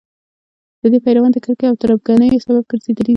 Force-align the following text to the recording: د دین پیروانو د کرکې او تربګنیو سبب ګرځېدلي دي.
د 0.79 0.83
دین 0.91 1.01
پیروانو 1.05 1.35
د 1.35 1.37
کرکې 1.45 1.65
او 1.69 1.77
تربګنیو 1.81 2.43
سبب 2.45 2.63
ګرځېدلي 2.71 3.03
دي. 3.05 3.09